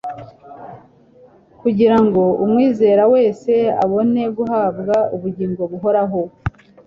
kugira 1.61 1.97
ngo 2.05 2.23
umwizera 2.43 3.03
wese 3.13 3.53
abone 3.83 4.23
guhabwa 4.37 4.97
ubugingo 5.15 5.61
buhoraho." 5.71 6.21